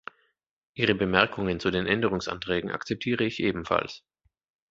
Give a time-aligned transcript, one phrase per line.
[0.73, 4.01] Ihre Bemerkungen zu den Änderungsanträgen akzeptiere ich ebenfalls.